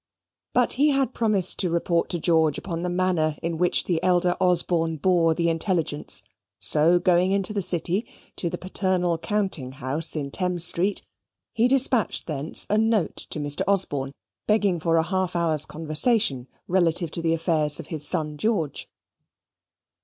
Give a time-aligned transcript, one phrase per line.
[0.55, 4.35] But he had promised to report to George upon the manner in which the elder
[4.39, 6.23] Osborne bore the intelligence;
[6.59, 11.03] so going into the City to the paternal counting house in Thames Street,
[11.53, 13.61] he despatched thence a note to Mr.
[13.67, 14.11] Osborne
[14.47, 18.89] begging for a half hour's conversation relative to the affairs of his son George.